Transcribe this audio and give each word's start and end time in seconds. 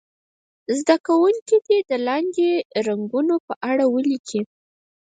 زده 0.79 0.95
کوونکي 1.07 1.57
دې 1.67 1.77
د 1.89 1.91
لاندې 2.07 2.47
رنګونو 2.87 3.35
په 3.47 3.53
اړه 3.69 3.85
ولیکي. 3.93 4.41